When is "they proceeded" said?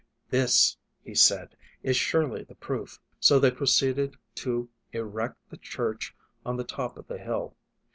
3.39-4.15